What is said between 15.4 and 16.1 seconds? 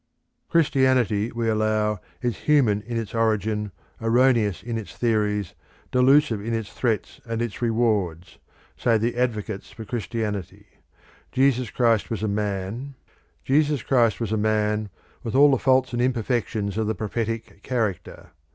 the faults and